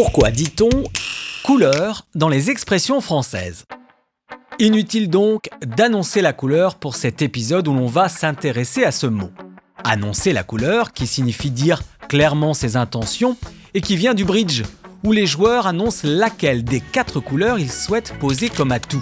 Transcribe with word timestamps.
Pourquoi 0.00 0.30
dit-on 0.30 0.84
couleur 1.42 2.06
dans 2.14 2.28
les 2.28 2.50
expressions 2.50 3.00
françaises? 3.00 3.64
Inutile 4.60 5.10
donc 5.10 5.48
d'annoncer 5.60 6.20
la 6.20 6.32
couleur 6.32 6.76
pour 6.76 6.94
cet 6.94 7.20
épisode 7.20 7.66
où 7.66 7.74
l'on 7.74 7.88
va 7.88 8.08
s'intéresser 8.08 8.84
à 8.84 8.92
ce 8.92 9.08
mot. 9.08 9.32
Annoncer 9.82 10.32
la 10.32 10.44
couleur 10.44 10.92
qui 10.92 11.08
signifie 11.08 11.50
dire 11.50 11.82
clairement 12.08 12.54
ses 12.54 12.76
intentions 12.76 13.36
et 13.74 13.80
qui 13.80 13.96
vient 13.96 14.14
du 14.14 14.24
bridge 14.24 14.62
où 15.02 15.10
les 15.10 15.26
joueurs 15.26 15.66
annoncent 15.66 16.06
laquelle 16.06 16.62
des 16.62 16.80
quatre 16.80 17.18
couleurs 17.18 17.58
ils 17.58 17.72
souhaitent 17.72 18.14
poser 18.20 18.50
comme 18.50 18.70
atout. 18.70 19.00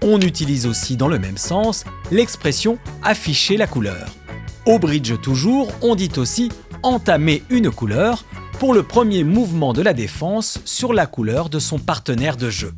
On 0.00 0.18
utilise 0.22 0.66
aussi 0.66 0.96
dans 0.96 1.08
le 1.08 1.18
même 1.18 1.36
sens 1.36 1.84
l'expression 2.10 2.78
afficher 3.02 3.58
la 3.58 3.66
couleur. 3.66 4.08
Au 4.64 4.78
bridge 4.78 5.20
toujours, 5.20 5.70
on 5.82 5.94
dit 5.94 6.12
aussi 6.16 6.48
entamer 6.82 7.42
une 7.50 7.70
couleur 7.70 8.24
pour 8.58 8.74
le 8.74 8.82
premier 8.82 9.22
mouvement 9.22 9.72
de 9.72 9.82
la 9.82 9.92
défense 9.92 10.58
sur 10.64 10.92
la 10.92 11.06
couleur 11.06 11.48
de 11.48 11.60
son 11.60 11.78
partenaire 11.78 12.36
de 12.36 12.50
jeu. 12.50 12.72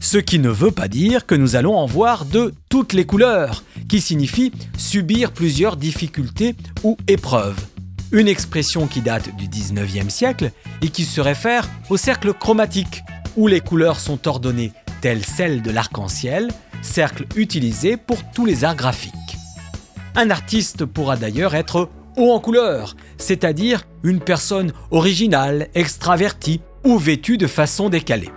Ce 0.00 0.18
qui 0.18 0.40
ne 0.40 0.48
veut 0.48 0.72
pas 0.72 0.88
dire 0.88 1.26
que 1.26 1.36
nous 1.36 1.54
allons 1.54 1.76
en 1.76 1.86
voir 1.86 2.24
de 2.24 2.52
toutes 2.68 2.92
les 2.92 3.06
couleurs, 3.06 3.62
qui 3.88 4.00
signifie 4.00 4.50
subir 4.76 5.30
plusieurs 5.30 5.76
difficultés 5.76 6.56
ou 6.82 6.96
épreuves. 7.06 7.60
Une 8.10 8.26
expression 8.26 8.88
qui 8.88 9.00
date 9.00 9.34
du 9.36 9.46
19e 9.46 10.10
siècle 10.10 10.50
et 10.82 10.88
qui 10.88 11.04
se 11.04 11.20
réfère 11.20 11.68
au 11.88 11.96
cercle 11.96 12.34
chromatique, 12.34 13.02
où 13.36 13.46
les 13.46 13.60
couleurs 13.60 14.00
sont 14.00 14.26
ordonnées 14.26 14.72
telles 15.02 15.24
celles 15.24 15.62
de 15.62 15.70
l'arc-en-ciel, 15.70 16.50
cercle 16.82 17.26
utilisé 17.36 17.96
pour 17.96 18.18
tous 18.32 18.44
les 18.44 18.64
arts 18.64 18.76
graphiques. 18.76 19.12
Un 20.16 20.30
artiste 20.30 20.84
pourra 20.84 21.16
d'ailleurs 21.16 21.54
être 21.54 21.90
haut 22.16 22.32
en 22.32 22.40
couleur, 22.40 22.96
c'est-à-dire 23.18 23.84
une 24.02 24.20
personne 24.20 24.72
originale, 24.90 25.68
extravertie 25.74 26.60
ou 26.84 26.98
vêtue 26.98 27.38
de 27.38 27.46
façon 27.46 27.88
décalée. 27.88 28.30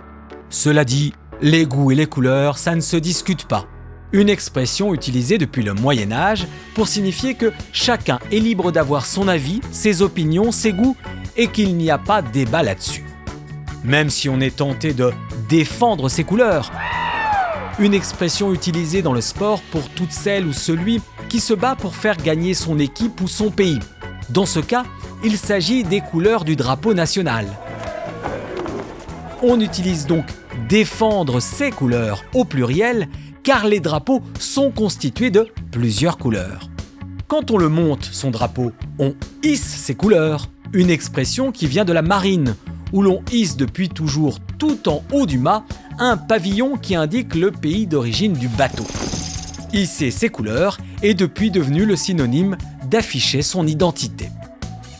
Cela 0.48 0.84
dit, 0.84 1.12
les 1.40 1.64
goûts 1.64 1.90
et 1.90 1.94
les 1.94 2.06
couleurs, 2.06 2.58
ça 2.58 2.74
ne 2.74 2.80
se 2.80 2.96
discute 2.96 3.46
pas. 3.46 3.66
Une 4.12 4.28
expression 4.28 4.92
utilisée 4.92 5.38
depuis 5.38 5.62
le 5.62 5.72
Moyen 5.72 6.10
Âge 6.10 6.46
pour 6.74 6.88
signifier 6.88 7.34
que 7.34 7.52
chacun 7.72 8.18
est 8.32 8.40
libre 8.40 8.72
d'avoir 8.72 9.06
son 9.06 9.28
avis, 9.28 9.60
ses 9.70 10.02
opinions, 10.02 10.50
ses 10.50 10.72
goûts 10.72 10.96
et 11.36 11.46
qu'il 11.46 11.76
n'y 11.76 11.90
a 11.90 11.98
pas 11.98 12.20
débat 12.20 12.62
là-dessus. 12.62 13.04
Même 13.84 14.10
si 14.10 14.28
on 14.28 14.40
est 14.40 14.56
tenté 14.56 14.92
de 14.92 15.12
défendre 15.48 16.08
ses 16.08 16.24
couleurs. 16.24 16.72
Une 17.78 17.94
expression 17.94 18.52
utilisée 18.52 19.00
dans 19.00 19.12
le 19.12 19.20
sport 19.20 19.62
pour 19.70 19.88
toute 19.90 20.12
celle 20.12 20.46
ou 20.46 20.52
celui 20.52 21.00
qui 21.30 21.40
se 21.40 21.54
bat 21.54 21.76
pour 21.76 21.94
faire 21.94 22.16
gagner 22.16 22.54
son 22.54 22.78
équipe 22.78 23.20
ou 23.20 23.28
son 23.28 23.50
pays. 23.50 23.78
Dans 24.30 24.46
ce 24.46 24.58
cas, 24.58 24.84
il 25.24 25.38
s'agit 25.38 25.84
des 25.84 26.00
couleurs 26.00 26.44
du 26.44 26.56
drapeau 26.56 26.92
national. 26.92 27.46
On 29.40 29.60
utilise 29.60 30.06
donc 30.06 30.24
défendre 30.68 31.40
ces 31.40 31.70
couleurs 31.70 32.24
au 32.34 32.44
pluriel 32.44 33.08
car 33.44 33.66
les 33.66 33.80
drapeaux 33.80 34.22
sont 34.40 34.72
constitués 34.72 35.30
de 35.30 35.48
plusieurs 35.70 36.18
couleurs. 36.18 36.68
Quand 37.28 37.52
on 37.52 37.58
le 37.58 37.68
monte, 37.68 38.04
son 38.04 38.32
drapeau, 38.32 38.72
on 38.98 39.14
hisse 39.44 39.62
ses 39.62 39.94
couleurs, 39.94 40.48
une 40.72 40.90
expression 40.90 41.52
qui 41.52 41.68
vient 41.68 41.84
de 41.84 41.92
la 41.92 42.02
marine, 42.02 42.56
où 42.92 43.02
l'on 43.02 43.22
hisse 43.30 43.56
depuis 43.56 43.88
toujours 43.88 44.40
tout 44.58 44.88
en 44.88 45.04
haut 45.12 45.26
du 45.26 45.38
mât 45.38 45.64
un 46.00 46.16
pavillon 46.16 46.76
qui 46.76 46.96
indique 46.96 47.36
le 47.36 47.52
pays 47.52 47.86
d'origine 47.86 48.32
du 48.32 48.48
bateau. 48.48 48.86
Hisser 49.72 50.10
ses 50.10 50.28
couleurs 50.28 50.78
est 51.02 51.14
depuis 51.14 51.50
devenu 51.50 51.84
le 51.86 51.96
synonyme 51.96 52.56
d'afficher 52.84 53.42
son 53.42 53.66
identité. 53.66 54.28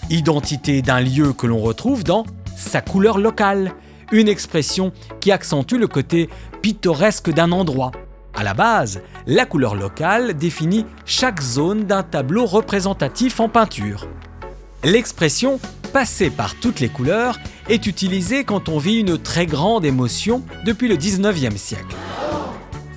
Identité 0.09 0.83
d'un 0.83 1.01
lieu 1.01 1.33
que 1.33 1.47
l'on 1.47 1.61
retrouve 1.61 2.05
dans 2.05 2.25
sa 2.57 2.81
couleur 2.81 3.19
locale, 3.19 3.73
une 4.13 4.29
expression 4.29 4.93
qui 5.21 5.31
accentue 5.33 5.77
le 5.77 5.87
côté 5.87 6.29
pittoresque 6.63 7.31
d'un 7.31 7.53
endroit. 7.53 7.93
À 8.35 8.43
la 8.43 8.55
base, 8.55 9.03
la 9.27 9.45
couleur 9.45 9.75
locale 9.75 10.35
définit 10.35 10.87
chaque 11.05 11.41
zone 11.41 11.85
d'un 11.85 12.03
tableau 12.03 12.47
représentatif 12.47 13.41
en 13.41 13.49
peinture. 13.49 14.09
L'expression 14.85 15.61
passer 15.93 16.31
par 16.31 16.55
toutes 16.55 16.81
les 16.81 16.89
couleurs 16.89 17.39
est 17.69 17.87
utilisée 17.87 18.45
quand 18.45 18.69
on 18.69 18.79
vit 18.79 19.01
une 19.01 19.19
très 19.19 19.47
grande 19.47 19.85
émotion 19.85 20.43
depuis 20.65 20.89
le 20.89 20.97
19e 20.97 21.57
siècle. 21.57 21.97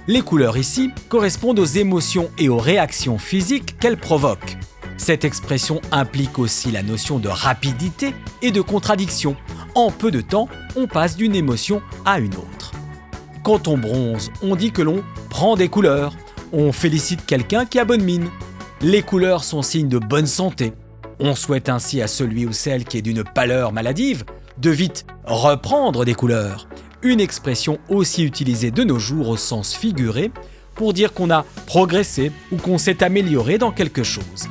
Les 0.06 0.22
couleurs 0.22 0.58
ici 0.58 0.92
correspondent 1.08 1.60
aux 1.60 1.66
émotions 1.66 2.30
et 2.38 2.50
aux 2.50 2.58
réactions 2.58 3.18
physiques 3.18 3.80
qu'elles 3.80 4.00
provoquent. 4.00 4.58
Cette 4.98 5.24
expression 5.24 5.82
implique 5.94 6.40
aussi 6.40 6.72
la 6.72 6.84
notion 6.84 7.20
de 7.20 7.30
rapidité 7.30 8.14
et 8.42 8.52
de 8.52 8.60
contradiction. 8.60 9.38
En 9.76 9.92
peu 9.92 10.12
de 10.12 10.20
temps, 10.20 10.50
on 10.76 10.88
passe 10.88 11.16
d'une 11.16 11.36
émotion 11.36 11.82
à 12.04 12.20
une 12.20 12.36
autre. 12.36 12.74
Quand 13.44 13.70
on 13.70 13.78
bronze, 13.78 14.30
on 14.42 14.58
dit 14.58 14.72
que 14.72 14.82
l'on 14.82 15.04
prend 15.30 15.56
des 15.56 15.70
couleurs. 15.70 16.14
On 16.52 16.74
félicite 16.74 17.26
quelqu'un 17.26 17.66
qui 17.66 17.80
a 17.80 17.86
bonne 17.86 18.04
mine. 18.04 18.30
Les 18.82 19.04
couleurs 19.04 19.46
sont 19.46 19.62
signes 19.62 19.88
de 19.88 20.00
bonne 20.00 20.28
santé. 20.28 20.74
On 21.20 21.34
souhaite 21.34 21.70
ainsi 21.70 22.02
à 22.02 22.08
celui 22.08 22.46
ou 22.46 22.52
celle 22.52 22.84
qui 22.84 22.98
est 22.98 23.02
d'une 23.02 23.24
pâleur 23.24 23.72
maladive 23.72 24.26
de 24.58 24.70
vite 24.70 25.06
reprendre 25.26 26.04
des 26.04 26.14
couleurs. 26.14 26.68
Une 27.04 27.20
expression 27.20 27.80
aussi 27.90 28.24
utilisée 28.24 28.72
de 28.72 28.84
nos 28.84 29.00
jours 29.00 29.30
au 29.30 29.38
sens 29.38 29.76
figuré 29.76 30.32
pour 30.76 30.94
dire 30.94 31.14
qu'on 31.14 31.30
a 31.30 31.46
progressé 31.66 32.32
ou 32.52 32.58
qu'on 32.58 32.78
s'est 32.78 33.04
amélioré 33.04 33.58
dans 33.58 33.72
quelque 33.72 34.04
chose. 34.04 34.48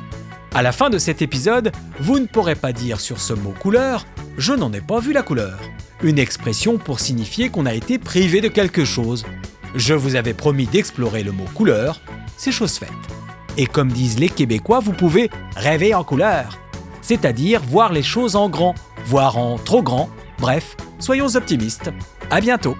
À 0.53 0.61
la 0.61 0.71
fin 0.71 0.91
de 0.91 0.99
cet 0.99 1.23
épisode, 1.23 1.71
vous 1.99 2.19
ne 2.19 2.27
pourrez 2.27 2.55
pas 2.55 2.71
dire 2.71 2.99
sur 2.99 3.19
ce 3.19 3.33
mot 3.33 3.53
couleur 3.59 4.05
je 4.37 4.53
n'en 4.53 4.73
ai 4.73 4.81
pas 4.81 4.99
vu 4.99 5.13
la 5.13 5.21
couleur. 5.21 5.59
Une 6.01 6.17
expression 6.17 6.77
pour 6.77 6.99
signifier 6.99 7.49
qu'on 7.49 7.65
a 7.65 7.73
été 7.73 7.99
privé 7.99 8.41
de 8.41 8.47
quelque 8.47 8.83
chose. 8.83 9.25
Je 9.75 9.93
vous 9.93 10.15
avais 10.15 10.33
promis 10.33 10.65
d'explorer 10.65 11.23
le 11.23 11.31
mot 11.31 11.45
couleur, 11.53 12.01
c'est 12.37 12.51
chose 12.51 12.77
faite. 12.77 12.89
Et 13.57 13.67
comme 13.67 13.91
disent 13.91 14.19
les 14.19 14.29
Québécois, 14.29 14.79
vous 14.79 14.93
pouvez 14.93 15.29
rêver 15.55 15.93
en 15.93 16.03
couleur, 16.03 16.57
c'est-à-dire 17.01 17.61
voir 17.61 17.91
les 17.93 18.03
choses 18.03 18.35
en 18.35 18.49
grand, 18.49 18.73
voir 19.05 19.37
en 19.37 19.57
trop 19.57 19.83
grand, 19.83 20.09
bref, 20.39 20.75
soyons 20.99 21.35
optimistes. 21.35 21.91
À 22.29 22.41
bientôt! 22.41 22.75